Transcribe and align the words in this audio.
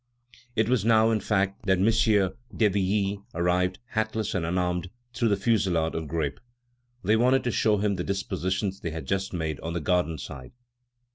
It 0.55 0.67
was 0.67 0.83
now, 0.83 1.11
in 1.11 1.19
fact, 1.19 1.67
that 1.67 1.77
M. 1.77 1.85
d'Hervilly 2.57 3.21
arrived, 3.35 3.77
hatless 3.91 4.33
and 4.33 4.43
unarmed, 4.43 4.89
through 5.13 5.27
the 5.27 5.37
fusillade 5.37 5.93
of 5.93 6.07
grape. 6.07 6.39
They 7.03 7.15
wanted 7.15 7.43
to 7.43 7.51
show 7.51 7.77
him 7.77 7.97
the 7.97 8.03
dispositions 8.03 8.79
they 8.79 8.89
had 8.89 9.05
just 9.05 9.31
made 9.31 9.59
on 9.59 9.73
the 9.73 9.79
garden 9.79 10.17
side. 10.17 10.53